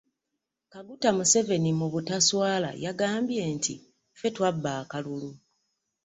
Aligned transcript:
Kaguta 0.71 1.09
Museveni 1.17 1.71
mu 1.79 1.87
butaswala 1.93 2.69
yagamba 2.83 3.43
nti 3.55 3.73
ffe 4.17 4.27
twabba 4.35 4.71
akalulu. 4.81 5.29